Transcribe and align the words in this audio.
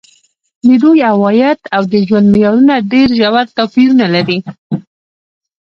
د 0.65 0.67
دوی 0.81 0.99
عواید 1.11 1.59
او 1.75 1.83
د 1.91 1.93
ژوند 2.07 2.27
معیارونه 2.33 2.75
ډېر 2.91 3.07
ژور 3.19 3.45
توپیرونه 3.57 4.05
لري. 4.15 4.37